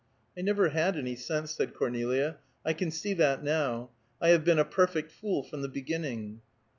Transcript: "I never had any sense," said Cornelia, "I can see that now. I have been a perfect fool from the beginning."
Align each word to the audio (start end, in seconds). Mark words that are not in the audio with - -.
"I 0.35 0.41
never 0.41 0.69
had 0.69 0.97
any 0.97 1.15
sense," 1.15 1.51
said 1.51 1.75
Cornelia, 1.75 2.37
"I 2.65 2.73
can 2.73 2.89
see 2.89 3.13
that 3.13 3.43
now. 3.43 3.91
I 4.19 4.29
have 4.29 4.43
been 4.43 4.57
a 4.57 4.65
perfect 4.65 5.11
fool 5.11 5.43
from 5.43 5.61
the 5.61 5.69
beginning." 5.69 6.41